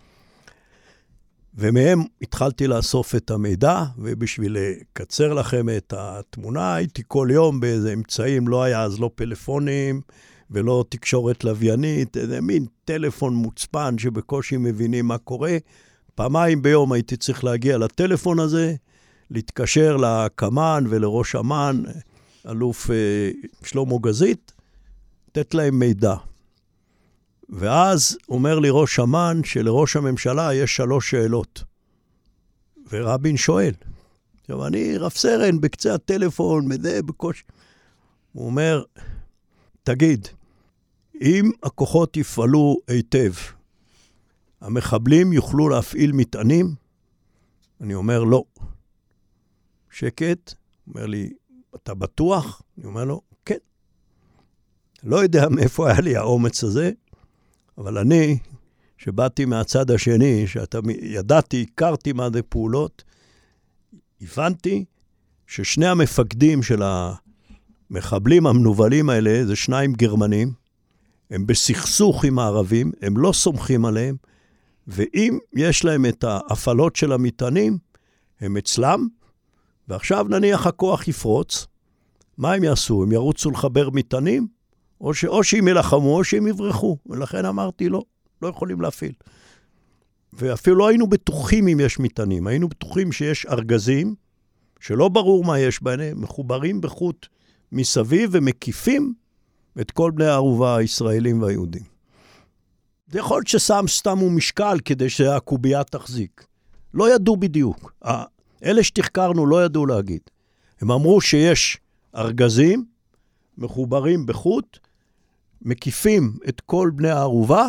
[1.58, 8.48] ומהם התחלתי לאסוף את המידע, ובשביל לקצר לכם את התמונה, הייתי כל יום באיזה אמצעים,
[8.48, 10.00] לא היה אז לא פלאפונים
[10.50, 15.56] ולא תקשורת לוויינית, איזה מין טלפון מוצפן שבקושי מבינים מה קורה.
[16.14, 18.74] פעמיים ביום הייתי צריך להגיע לטלפון הזה,
[19.30, 21.82] להתקשר לקמ"ן ולראש אמ"ן,
[22.48, 23.30] אלוף אה,
[23.64, 24.52] שלמה גזית,
[25.28, 26.14] לתת להם מידע.
[27.48, 31.64] ואז אומר לי ראש אמ"ן שלראש הממשלה יש שלוש שאלות.
[32.92, 33.72] ורבין שואל.
[34.40, 37.44] עכשיו, אני רב סרן בקצה הטלפון, מזה, בקושי.
[38.32, 38.82] הוא אומר,
[39.82, 40.28] תגיד,
[41.20, 43.32] אם הכוחות יפעלו היטב,
[44.60, 46.74] המחבלים יוכלו להפעיל מטענים?
[47.80, 48.44] אני אומר, לא.
[49.90, 50.54] שקט,
[50.88, 51.32] אומר לי,
[51.74, 52.62] אתה בטוח?
[52.78, 53.56] אני אומר לו, כן.
[55.02, 56.90] לא יודע מאיפה היה לי האומץ הזה,
[57.78, 58.38] אבל אני,
[58.98, 63.04] שבאתי מהצד השני, שאתה ידעתי, הכרתי מה זה פעולות,
[64.20, 64.84] הבנתי
[65.46, 70.52] ששני המפקדים של המחבלים המנוולים האלה זה שניים גרמנים,
[71.30, 74.16] הם בסכסוך עם הערבים, הם לא סומכים עליהם,
[74.88, 77.78] ואם יש להם את ההפעלות של המטענים,
[78.40, 79.08] הם אצלם,
[79.88, 81.66] ועכשיו נניח הכוח יפרוץ,
[82.38, 83.02] מה הם יעשו?
[83.02, 84.55] הם ירוצו לחבר מטענים?
[85.00, 86.96] או, ש, או שהם ילחמו או שהם יברחו.
[87.06, 88.02] ולכן אמרתי, לא,
[88.42, 89.12] לא יכולים להפעיל.
[90.32, 94.14] ואפילו לא היינו בטוחים אם יש מטענים, היינו בטוחים שיש ארגזים,
[94.80, 97.26] שלא ברור מה יש בהם, מחוברים בחוט
[97.72, 99.14] מסביב ומקיפים
[99.80, 101.82] את כל בני הערובה הישראלים והיהודים.
[103.08, 106.46] זה יכול להיות ששם סתם הוא משקל כדי שהקובייה תחזיק.
[106.94, 107.92] לא ידעו בדיוק.
[108.64, 110.20] אלה שתחקרנו לא ידעו להגיד.
[110.80, 111.78] הם אמרו שיש
[112.16, 112.84] ארגזים
[113.58, 114.78] מחוברים בחוט,
[115.62, 117.68] מקיפים את כל בני הערובה,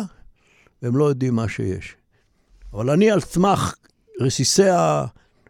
[0.82, 1.96] והם לא יודעים מה שיש.
[2.72, 3.74] אבל אני, על סמך
[4.20, 4.68] רסיסי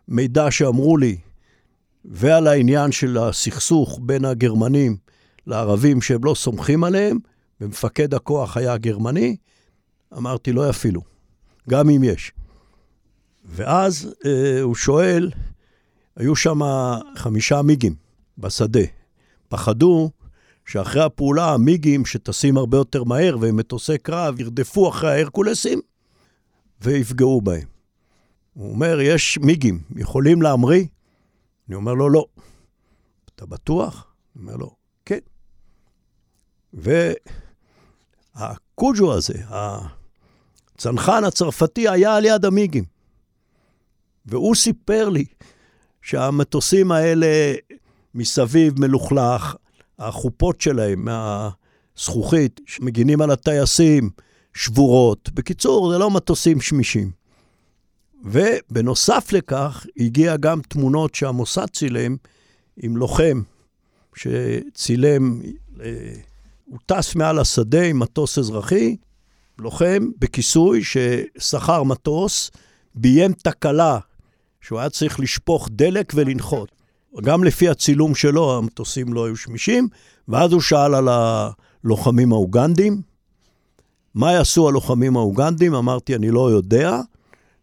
[0.08, 1.16] המידע שאמרו לי,
[2.04, 4.96] ועל העניין של הסכסוך בין הגרמנים
[5.46, 7.18] לערבים שהם לא סומכים עליהם,
[7.60, 9.36] ומפקד הכוח היה גרמני,
[10.16, 11.02] אמרתי, לא יפעילו,
[11.68, 12.32] גם אם יש.
[13.44, 15.30] ואז אה, הוא שואל,
[16.16, 16.60] היו שם
[17.16, 17.94] חמישה מיגים
[18.38, 18.80] בשדה.
[19.48, 20.10] פחדו
[20.68, 25.80] שאחרי הפעולה המיגים שטסים הרבה יותר מהר והם מטוסי קרב ירדפו אחרי ההרקולסים
[26.80, 27.66] ויפגעו בהם.
[28.54, 30.84] הוא אומר, יש מיגים, יכולים להמריא?
[31.68, 32.26] אני אומר לו, לא.
[33.34, 34.06] אתה בטוח?
[34.34, 35.18] הוא אומר לו, כן.
[38.34, 39.34] והקוג'ו הזה,
[40.74, 42.84] הצנחן הצרפתי, היה על יד המיגים.
[44.26, 45.24] והוא סיפר לי
[46.02, 47.54] שהמטוסים האלה
[48.14, 49.56] מסביב מלוכלך,
[49.98, 54.10] החופות שלהם מהזכוכית שמגינים על הטייסים
[54.54, 55.30] שבורות.
[55.34, 57.10] בקיצור, זה לא מטוסים שמישים.
[58.24, 62.16] ובנוסף לכך, הגיע גם תמונות שהמוסד צילם
[62.76, 63.42] עם לוחם
[64.14, 65.40] שצילם,
[65.80, 66.14] אה,
[66.64, 68.96] הוא טס מעל השדה עם מטוס אזרחי,
[69.58, 72.50] לוחם בכיסוי ששכר מטוס,
[72.94, 73.98] ביים תקלה
[74.60, 76.77] שהוא היה צריך לשפוך דלק ולנחות.
[77.22, 79.88] גם לפי הצילום שלו, המטוסים לא היו שמישים,
[80.28, 83.02] ואז הוא שאל על הלוחמים האוגנדים.
[84.14, 85.74] מה יעשו הלוחמים האוגנדים?
[85.74, 87.00] אמרתי, אני לא יודע.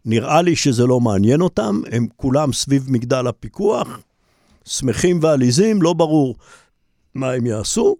[0.04, 4.00] נראה לי שזה לא מעניין אותם, הם כולם סביב מגדל הפיקוח,
[4.64, 6.34] שמחים ועליזים, לא ברור
[7.14, 7.96] מה הם יעשו.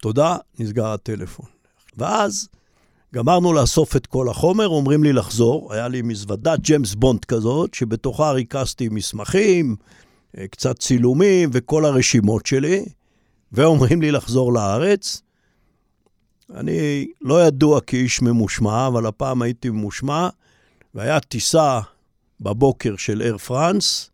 [0.00, 1.46] תודה, נסגר הטלפון.
[1.96, 2.48] ואז
[3.14, 5.72] גמרנו לאסוף את כל החומר, אומרים לי לחזור.
[5.72, 9.76] היה לי מזוודת ג'יימס בונד כזאת, שבתוכה ריכזתי מסמכים,
[10.50, 12.84] קצת צילומים וכל הרשימות שלי,
[13.52, 15.22] ואומרים לי לחזור לארץ.
[16.54, 20.28] אני לא ידוע כאיש ממושמע, אבל הפעם הייתי ממושמע,
[20.94, 21.80] והיה טיסה
[22.40, 24.10] בבוקר של אייר פרנס,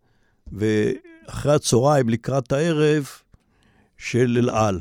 [0.53, 3.07] ואחרי הצהריים, לקראת הערב,
[3.99, 4.81] של אל על.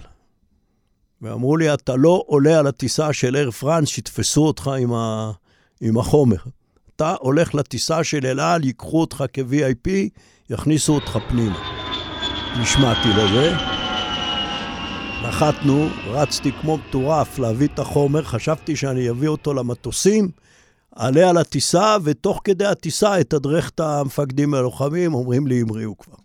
[1.22, 5.32] ואמרו לי, אתה לא עולה על הטיסה של אייר פרנס, שיתפסו אותך עם, ה...
[5.82, 6.38] עם החומר.
[6.96, 9.90] אתה הולך לטיסה של אל על, ייקחו אותך כ-VIP,
[10.50, 11.60] יכניסו אותך פנימה.
[12.62, 13.56] נשמעתי לזה.
[15.24, 20.30] נחתנו, רצתי כמו מטורף להביא את החומר, חשבתי שאני אביא אותו למטוסים,
[20.96, 26.16] עלה על הטיסה, ותוך כדי הטיסה אתדרך את המפקדים הלוחמים, אומרים לי, המריאו כבר.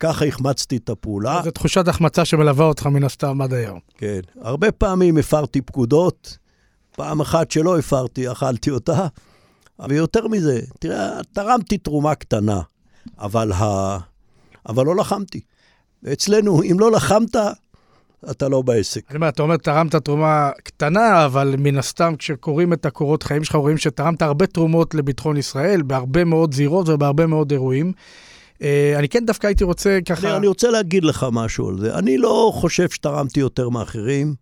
[0.00, 1.40] ככה החמצתי את הפעולה.
[1.44, 3.78] זו תחושת החמצה שמלווה אותך מן הסתם עד היום.
[3.98, 4.20] כן.
[4.40, 6.38] הרבה פעמים הפרתי פקודות,
[6.96, 9.06] פעם אחת שלא הפרתי, אכלתי אותה.
[9.88, 12.60] ויותר מזה, תראה, תרמתי תרומה קטנה,
[13.18, 13.98] אבל, ה...
[14.68, 15.40] אבל לא לחמתי.
[16.12, 17.36] אצלנו, אם לא לחמת,
[18.30, 19.10] אתה לא בעסק.
[19.10, 23.54] אני אומר, אתה אומר, תרמת תרומה קטנה, אבל מן הסתם, כשקוראים את הקורות חיים שלך,
[23.54, 27.92] רואים שתרמת הרבה תרומות לביטחון ישראל, בהרבה מאוד זירות ובהרבה מאוד אירועים.
[28.62, 30.28] אה, אני כן דווקא הייתי רוצה ככה...
[30.28, 31.98] אני, אני רוצה להגיד לך משהו על זה.
[31.98, 34.34] אני לא חושב שתרמתי יותר מאחרים.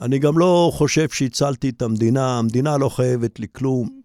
[0.00, 2.38] אני גם לא חושב שהצלתי את המדינה.
[2.38, 4.00] המדינה לא חייבת לי כלום.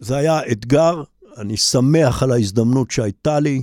[0.00, 1.02] זה היה אתגר,
[1.38, 3.62] אני שמח על ההזדמנות שהייתה לי,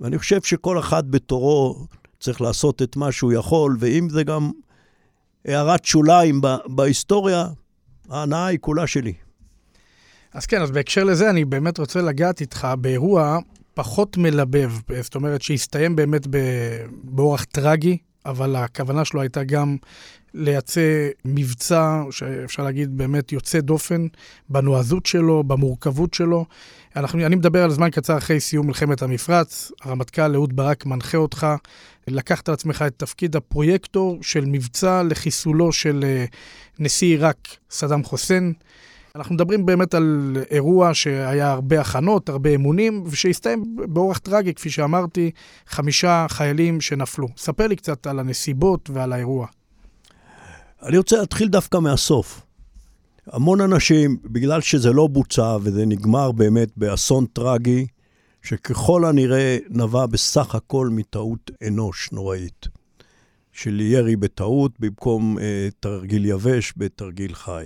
[0.00, 1.86] ואני חושב שכל אחד בתורו
[2.20, 4.50] צריך לעשות את מה שהוא יכול, ואם זה גם
[5.44, 7.46] הערת שוליים בהיסטוריה,
[8.10, 9.12] ההנאה היא כולה שלי.
[10.32, 13.38] אז כן, אז בהקשר לזה, אני באמת רוצה לגעת איתך באירוע
[13.74, 16.26] פחות מלבב, זאת אומרת שהסתיים באמת
[17.04, 19.76] באורח טרגי, אבל הכוונה שלו הייתה גם
[20.34, 24.06] לייצא מבצע, שאפשר להגיד באמת יוצא דופן,
[24.48, 26.44] בנועזות שלו, במורכבות שלו.
[26.96, 31.46] אנחנו, אני מדבר על זמן קצר אחרי סיום מלחמת המפרץ, הרמטכ"ל אהוד ברק מנחה אותך,
[32.08, 36.24] לקחת על עצמך את תפקיד הפרויקטור של מבצע לחיסולו של אה,
[36.78, 38.52] נשיא עיראק סדאם חוסיין.
[39.14, 45.30] אנחנו מדברים באמת על אירוע שהיה הרבה הכנות, הרבה אמונים, ושהסתיים באורח טרגי, כפי שאמרתי,
[45.66, 47.28] חמישה חיילים שנפלו.
[47.36, 49.46] ספר לי קצת על הנסיבות ועל האירוע.
[50.82, 52.47] אני רוצה להתחיל דווקא מהסוף.
[53.32, 57.86] המון אנשים, בגלל שזה לא בוצע וזה נגמר באמת באסון טרגי,
[58.42, 62.66] שככל הנראה נבע בסך הכל מטעות אנוש נוראית.
[63.52, 67.64] של ירי בטעות במקום אה, תרגיל יבש בתרגיל חי.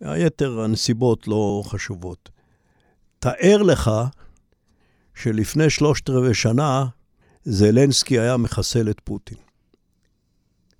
[0.00, 2.30] היתר הנסיבות לא חשובות.
[3.18, 3.90] תאר לך
[5.14, 6.86] שלפני שלושת רבעי שנה
[7.44, 9.45] זלנסקי היה מחסל את פוטין.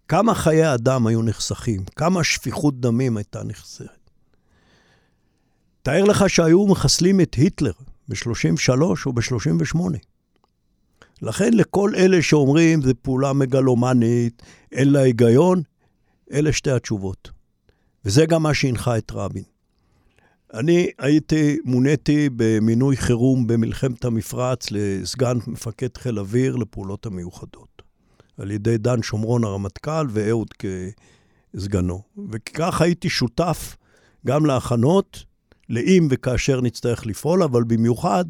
[0.09, 4.11] כמה חיי אדם היו נחסכים, כמה שפיכות דמים הייתה נחסרת.
[5.83, 7.73] תאר לך שהיו מחסלים את היטלר
[8.09, 8.71] ב-33
[9.07, 9.79] או ב-38.
[11.23, 14.43] לכן לכל אלה שאומרים, זו פעולה מגלומנית,
[14.73, 15.63] אין לה היגיון,
[16.33, 17.31] אלה שתי התשובות.
[18.05, 19.43] וזה גם מה שהנחה את רבין.
[20.55, 27.76] אני הייתי, מוניתי במינוי חירום במלחמת המפרץ לסגן מפקד חיל אוויר לפעולות המיוחדות.
[28.39, 30.49] על ידי דן שומרון הרמטכ"ל ואהוד
[31.55, 32.03] כסגנו.
[32.31, 33.77] וכך הייתי שותף
[34.27, 35.25] גם להכנות,
[35.69, 38.25] לאם וכאשר נצטרך לפעול, אבל במיוחד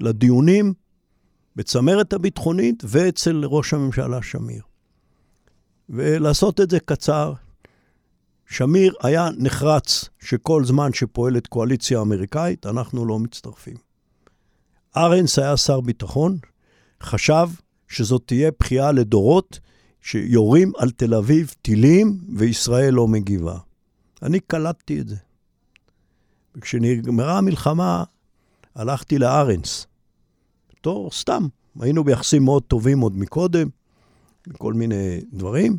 [0.00, 0.72] לדיונים
[1.56, 4.62] בצמרת הביטחונית ואצל ראש הממשלה שמיר.
[5.88, 7.32] ולעשות את זה קצר,
[8.46, 13.76] שמיר היה נחרץ שכל זמן שפועלת קואליציה אמריקאית, אנחנו לא מצטרפים.
[14.96, 16.38] ארנס היה שר ביטחון,
[17.02, 17.48] חשב
[17.92, 19.60] שזאת תהיה בכייה לדורות,
[20.00, 23.58] שיורים על תל אביב טילים וישראל לא מגיבה.
[24.22, 25.16] אני קלטתי את זה.
[26.54, 28.04] וכשנגמרה המלחמה,
[28.74, 29.86] הלכתי לארנס.
[30.72, 31.46] בתור סתם,
[31.80, 33.68] היינו ביחסים מאוד טובים עוד מקודם,
[34.58, 35.78] כל מיני דברים,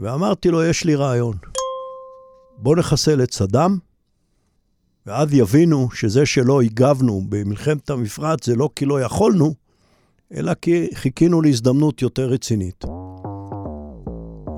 [0.00, 1.36] ואמרתי לו, יש לי רעיון.
[2.58, 3.78] בוא נחסל את סדאם,
[5.06, 9.54] ואז יבינו שזה שלא הגבנו במלחמת המפרץ זה לא כי לא יכולנו,
[10.36, 12.84] אלא כי חיכינו להזדמנות יותר רצינית.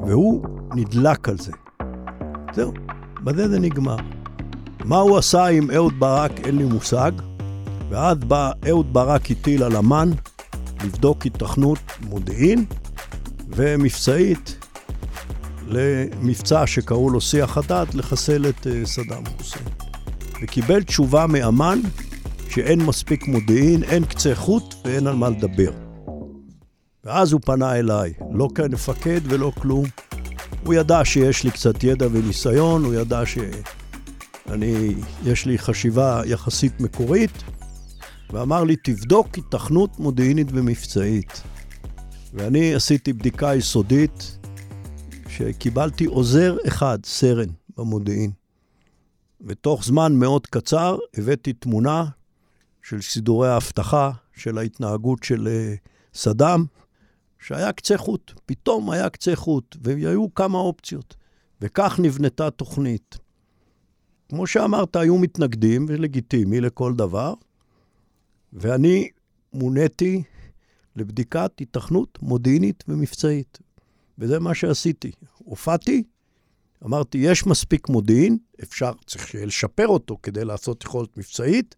[0.06, 1.52] והוא נדלק על זה.
[2.54, 2.72] זהו,
[3.24, 3.96] בזה זה נגמר.
[4.84, 7.12] מה הוא עשה עם אהוד ברק, אין לי מושג.
[7.90, 10.10] ואז בא אהוד ברק הטיל על אמ"ן
[10.84, 12.64] לבדוק התכנות מודיעין,
[13.48, 14.56] ומבצעית
[15.68, 19.64] למבצע שקראו לו שיח הדת, לחסל את אה, סדאם חוסיין.
[20.42, 21.80] וקיבל תשובה מאמ"ן
[22.54, 25.70] שאין מספיק מודיעין, אין קצה חוט ואין על מה לדבר.
[27.04, 29.84] ואז הוא פנה אליי, לא כמפקד ולא כלום.
[30.64, 37.42] הוא ידע שיש לי קצת ידע וניסיון, הוא ידע שאני, יש לי חשיבה יחסית מקורית,
[38.32, 41.42] ואמר לי, תבדוק התכנות מודיעינית ומבצעית.
[42.34, 44.38] ואני עשיתי בדיקה יסודית,
[45.28, 48.30] שקיבלתי עוזר אחד, סרן, במודיעין.
[49.46, 52.04] ותוך זמן מאוד קצר הבאתי תמונה
[52.84, 55.74] של סידורי האבטחה, של ההתנהגות של אה,
[56.14, 56.64] סדאם,
[57.38, 58.32] שהיה קצה חוט.
[58.46, 61.16] פתאום היה קצה חוט, והיו כמה אופציות.
[61.60, 63.18] וכך נבנתה תוכנית.
[64.28, 67.34] כמו שאמרת, היו מתנגדים, ולגיטימי לכל דבר,
[68.52, 69.08] ואני
[69.52, 70.22] מוניתי
[70.96, 73.58] לבדיקת התכנות מודיעינית ומבצעית.
[74.18, 75.12] וזה מה שעשיתי.
[75.38, 76.02] הופעתי,
[76.84, 81.76] אמרתי, יש מספיק מודיעין, אפשר, צריך לשפר אותו כדי לעשות יכולת מבצעית,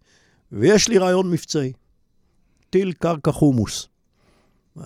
[0.52, 1.72] ויש לי רעיון מבצעי.
[2.70, 3.88] טיל קרקע חומוס.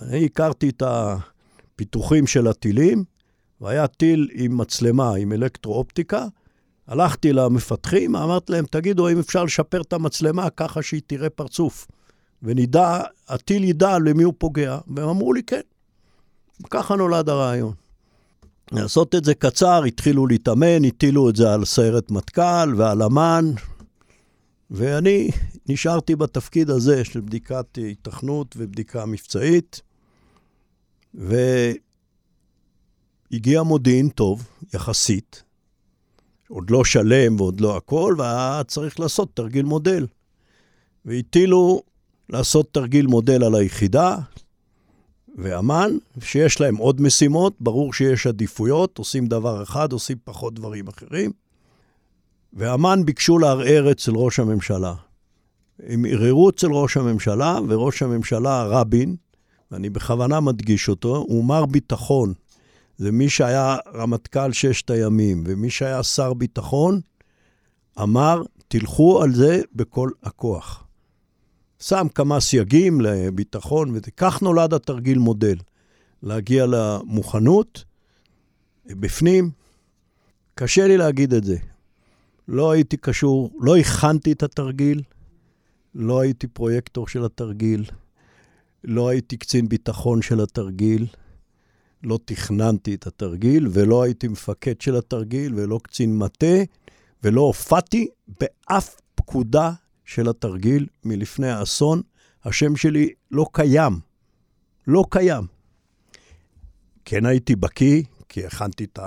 [0.01, 3.03] אני הכרתי את הפיתוחים של הטילים,
[3.61, 6.25] והיה טיל עם מצלמה, עם אלקטרואופטיקה.
[6.87, 11.87] הלכתי למפתחים, אמרתי להם, תגידו, האם אפשר לשפר את המצלמה ככה שהיא תראה פרצוף,
[12.43, 15.61] ונדע, הטיל ידע למי הוא פוגע, והם אמרו לי, כן.
[16.69, 17.73] ככה נולד הרעיון.
[18.71, 23.51] לעשות את זה קצר, התחילו להתאמן, הטילו את זה על סיירת מטכ"ל ועל אמ"ן,
[24.71, 25.29] ואני
[25.69, 29.81] נשארתי בתפקיד הזה של בדיקת התכנות ובדיקה מבצעית,
[31.13, 31.73] והגיע
[33.63, 35.43] מודיעין טוב, יחסית,
[36.49, 40.07] עוד לא שלם ועוד לא הכל, והיה צריך לעשות תרגיל מודל.
[41.05, 41.81] והטילו
[42.29, 44.17] לעשות תרגיל מודל על היחידה,
[45.37, 51.40] ואמ"ן, שיש להם עוד משימות, ברור שיש עדיפויות, עושים דבר אחד, עושים פחות דברים אחרים.
[52.53, 54.93] ואמ"ן ביקשו לערער אצל ראש הממשלה.
[55.79, 59.15] הם ערערו אצל ראש הממשלה, וראש הממשלה רבין,
[59.71, 62.33] ואני בכוונה מדגיש אותו, הוא מר ביטחון.
[62.97, 66.99] זה מי שהיה רמטכ"ל ששת הימים, ומי שהיה שר ביטחון,
[68.01, 70.83] אמר, תלכו על זה בכל הכוח.
[71.79, 75.57] שם כמה סייגים לביטחון, וכך נולד התרגיל מודל.
[76.23, 77.83] להגיע למוכנות,
[78.85, 79.49] בפנים,
[80.55, 81.57] קשה לי להגיד את זה.
[82.51, 85.01] לא הייתי קשור, לא הכנתי את התרגיל,
[85.95, 87.85] לא הייתי פרויקטור של התרגיל,
[88.83, 91.07] לא הייתי קצין ביטחון של התרגיל,
[92.03, 96.55] לא תכננתי את התרגיל, ולא הייתי מפקד של התרגיל, ולא קצין מטה,
[97.23, 98.07] ולא הופעתי
[98.39, 99.71] באף פקודה
[100.05, 102.01] של התרגיל מלפני האסון.
[102.45, 103.99] השם שלי לא קיים.
[104.87, 105.43] לא קיים.
[107.05, 108.99] כן הייתי בקיא, כי הכנתי את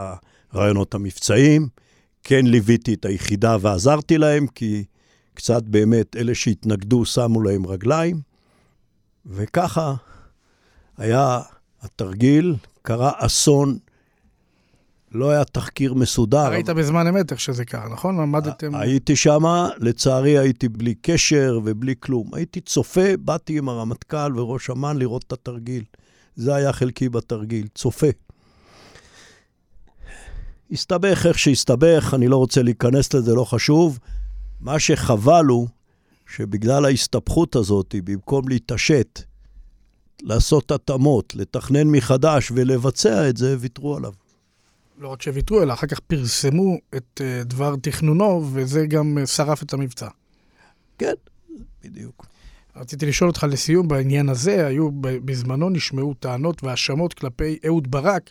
[0.52, 1.68] הרעיונות המבצעיים,
[2.24, 4.84] כן ליוויתי את היחידה ועזרתי להם, כי
[5.34, 8.20] קצת באמת אלה שהתנגדו שמו להם רגליים,
[9.26, 9.94] וככה
[10.96, 11.40] היה
[11.82, 13.78] התרגיל, קרה אסון,
[15.12, 16.50] לא היה תחקיר מסודר.
[16.50, 16.68] היית.
[16.68, 18.20] בזמן אמת איך שזה קרה, נכון?
[18.20, 18.74] עמדתם...
[18.74, 22.34] הייתי שמה, לצערי הייתי בלי קשר ובלי כלום.
[22.34, 25.84] הייתי צופה, באתי עם הרמטכ"ל וראש אמ"ן לראות את התרגיל.
[26.36, 28.06] זה היה חלקי בתרגיל, צופה.
[30.72, 33.98] הסתבך איך שהסתבך, אני לא רוצה להיכנס לזה, לא חשוב.
[34.60, 35.68] מה שחבל הוא
[36.26, 39.20] שבגלל ההסתבכות הזאת, במקום להתעשת,
[40.22, 44.12] לעשות התאמות, לתכנן מחדש ולבצע את זה, ויתרו עליו.
[44.98, 49.62] לא רק שוויתרו, אלא אחר כך פרסמו את uh, דבר תכנונו, וזה גם uh, שרף
[49.62, 50.08] את המבצע.
[50.98, 51.14] כן,
[51.84, 52.26] בדיוק.
[52.76, 58.30] רציתי לשאול אותך לסיום בעניין הזה, היו בזמנו נשמעו טענות והאשמות כלפי אהוד ברק,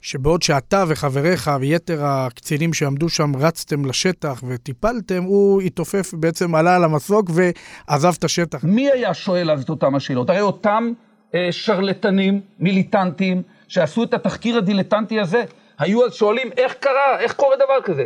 [0.00, 6.84] שבעוד שאתה וחבריך ויתר הקצינים שעמדו שם רצתם לשטח וטיפלתם, הוא התעופף, בעצם עלה על
[6.84, 8.64] המסוק ועזב את השטח.
[8.64, 10.30] מי היה שואל אז את אותם השאלות?
[10.30, 10.92] הרי אותם
[11.34, 15.44] אה, שרלטנים, מיליטנטים, שעשו את התחקיר הדילטנטי הזה,
[15.78, 18.04] היו אז שואלים איך קרה, איך קורה דבר כזה?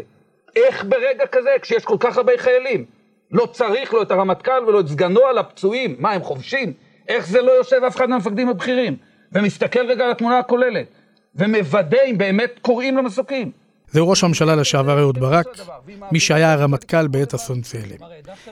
[0.56, 2.84] איך ברגע כזה, כשיש כל כך הרבה חיילים,
[3.30, 6.72] לא צריך לו את הרמטכ"ל ולא את סגנו על הפצועים, מה הם חובשים?
[7.08, 8.96] איך זה לא יושב אף אחד מהמפקדים הבכירים?
[9.32, 10.86] ומסתכל רגע על התמונה הכוללת.
[11.36, 13.50] ומוודא אם באמת קוראים למסוקים.
[13.94, 15.46] זהו ראש הממשלה לשעבר אהוד ברק,
[16.12, 17.98] מי שהיה הרמטכ"ל בעת אסון צאלים.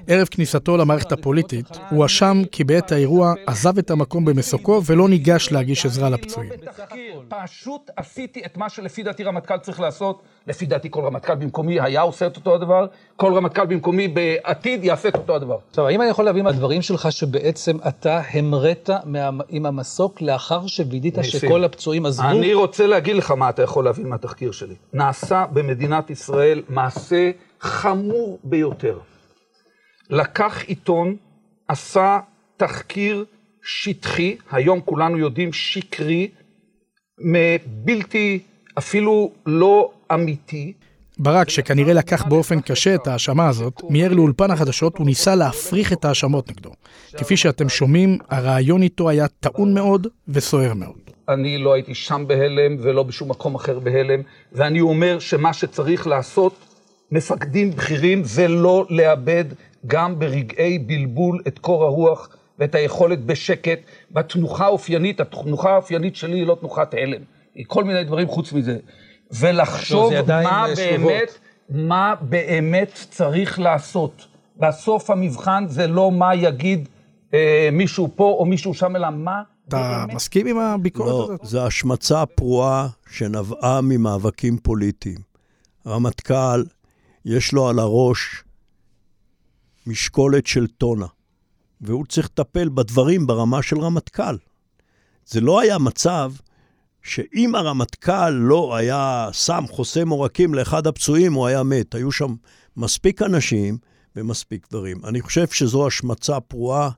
[0.07, 5.53] ערב כניסתו למערכת הפוליטית, הוא הואשם כי בעת האירוע עזב את המקום במסוקו ולא ניגש
[5.53, 6.51] להגיש עזרה לפצועים.
[7.29, 10.23] פשוט עשיתי את מה שלפי דעתי רמטכ"ל צריך לעשות.
[10.47, 12.87] לפי דעתי כל רמטכ"ל במקומי היה עושה את אותו הדבר,
[13.17, 15.59] כל רמטכ"ל במקומי בעתיד יעשה את אותו הדבר.
[15.71, 18.91] עכשיו, האם אני יכול להבין מהדברים שלך שבעצם אתה המראת
[19.49, 22.29] עם המסוק לאחר שווידית שכל הפצועים עזבו?
[22.29, 24.75] אני רוצה להגיד לך מה אתה יכול להבין מהתחקיר שלי.
[24.93, 27.31] נעשה במדינת ישראל מעשה
[27.61, 28.99] חמור ביותר.
[30.11, 31.17] לקח עיתון,
[31.69, 32.19] עשה
[32.57, 33.25] תחקיר
[33.63, 36.29] שטחי, היום כולנו יודעים שקרי,
[37.67, 38.41] בלתי,
[38.79, 40.73] אפילו לא אמיתי.
[41.19, 46.51] ברק, שכנראה לקח באופן קשה את ההאשמה הזאת, מיהר לאולפן החדשות וניסה להפריך את ההאשמות
[46.51, 46.71] נגדו.
[47.17, 50.99] כפי שאתם שומעים, הרעיון איתו היה טעון מאוד וסוער מאוד.
[51.29, 54.21] אני לא הייתי שם בהלם ולא בשום מקום אחר בהלם,
[54.53, 56.55] ואני אומר שמה שצריך לעשות,
[57.13, 59.45] מפקדים בכירים, זה לא לאבד
[59.87, 63.79] גם ברגעי בלבול את קור הרוח ואת היכולת בשקט,
[64.11, 67.21] והתנוחה האופיינית, התנוחה האופיינית שלי היא לא תנוחת הלם,
[67.55, 68.77] היא כל מיני דברים חוץ מזה.
[69.33, 71.39] ולחשוב מה באמת,
[71.71, 74.27] מה באמת צריך לעשות.
[74.57, 76.89] בסוף המבחן זה לא מה יגיד
[77.35, 79.43] אה, מישהו פה או מישהו שם, אלא מה...
[79.69, 81.41] אתה מסכים עם הביקורת לא, הזאת?
[81.43, 85.19] לא, זו השמצה פרועה שנבעה ממאבקים פוליטיים.
[85.85, 86.65] הרמטכ"ל,
[87.25, 88.45] יש לו על הראש
[89.87, 91.07] משקולת של טונה,
[91.81, 94.37] והוא צריך לטפל בדברים ברמה של רמטכ"ל.
[95.27, 96.33] זה לא היה מצב
[97.03, 101.95] שאם הרמטכ"ל לא היה שם חוסם עורקים לאחד הפצועים, הוא היה מת.
[101.95, 102.35] היו שם
[102.77, 103.79] מספיק אנשים
[104.17, 105.05] ומספיק דברים.
[105.05, 106.91] אני חושב שזו השמצה פרועה,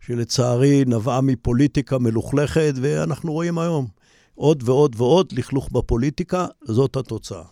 [0.00, 3.86] שלצערי נבעה מפוליטיקה מלוכלכת, ואנחנו רואים היום
[4.34, 7.42] עוד ועוד ועוד לכלוך בפוליטיקה, זאת התוצאה.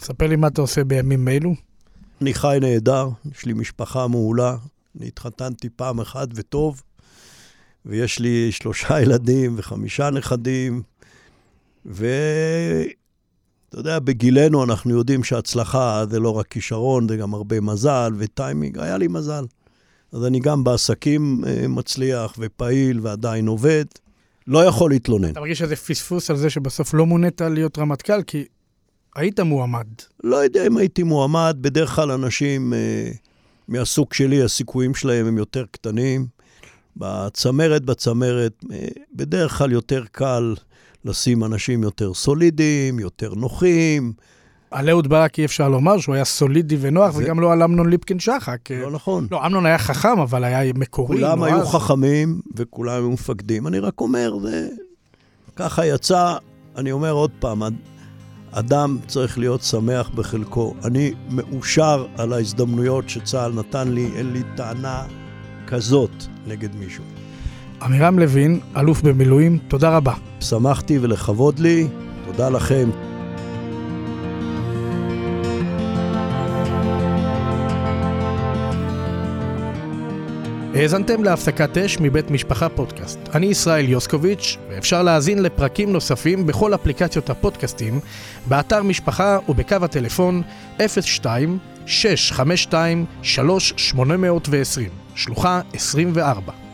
[0.00, 1.54] ספר לי מה אתה עושה בימים אלו.
[2.20, 4.56] אני חי נהדר, יש לי משפחה מעולה,
[4.98, 6.82] אני התחתנתי פעם אחת וטוב.
[7.86, 10.82] ויש לי שלושה ילדים וחמישה נכדים,
[11.86, 12.06] ואתה
[13.74, 18.78] יודע, בגילנו אנחנו יודעים שהצלחה זה לא רק כישרון, זה גם הרבה מזל וטיימינג.
[18.78, 19.44] היה לי מזל.
[20.12, 23.84] אז אני גם בעסקים אה, מצליח ופעיל ועדיין עובד.
[24.46, 25.30] לא יכול להתלונן.
[25.30, 28.22] אתה מרגיש איזה פספוס על זה שבסוף לא מונית להיות רמטכ"ל?
[28.22, 28.44] כי
[29.16, 29.86] היית מועמד.
[30.24, 33.10] לא יודע אם הייתי מועמד, בדרך כלל אנשים אה,
[33.68, 36.35] מהסוג שלי, הסיכויים שלהם הם יותר קטנים.
[36.96, 40.54] בצמרת, בצמרת, אה, בדרך כלל יותר קל
[41.04, 44.12] לשים אנשים יותר סולידיים, יותר נוחים.
[44.70, 47.18] על אהוד ברק אי אפשר לומר שהוא היה סולידי ונוח, ו...
[47.18, 48.70] וגם לא על אמנון ליפקין שחק.
[48.70, 49.26] לא נכון.
[49.30, 51.16] לא, אמנון היה חכם, אבל היה מקורי.
[51.16, 51.42] כולם.
[51.42, 53.66] היו חכמים וכולם היו מפקדים.
[53.66, 54.68] אני רק אומר, זה...
[55.56, 56.36] ככה יצא,
[56.76, 57.62] אני אומר עוד פעם,
[58.50, 60.74] אדם צריך להיות שמח בחלקו.
[60.84, 65.04] אני מאושר על ההזדמנויות שצה"ל נתן לי, אין לי טענה
[65.66, 67.04] כזאת נגד מישהו.
[67.82, 70.14] עמירם לוין, אלוף במילואים, תודה רבה.
[70.40, 71.88] שמחתי ולכבוד לי,
[72.24, 72.90] תודה לכם.
[80.74, 83.18] האזנתם להפסקת אש מבית משפחה פודקאסט.
[83.34, 88.00] אני ישראל יוסקוביץ', ואפשר להאזין לפרקים נוספים בכל אפליקציות הפודקאסטים,
[88.46, 90.42] באתר משפחה ובקו הטלפון
[91.02, 96.65] 02 652 3820 שלוחה 24.